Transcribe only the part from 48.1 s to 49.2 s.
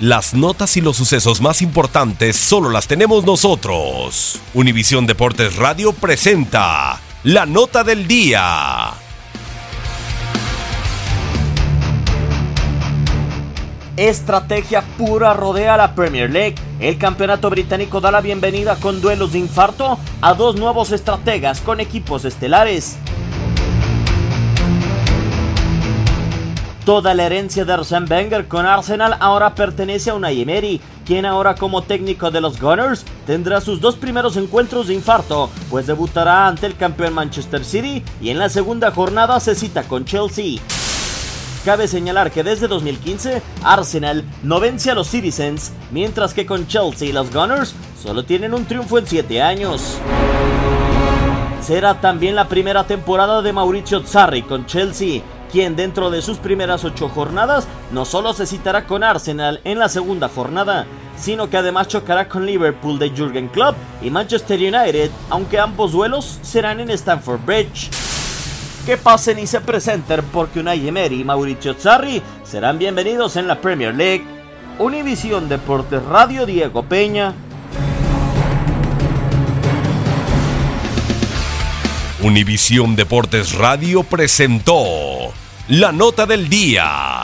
tienen un triunfo en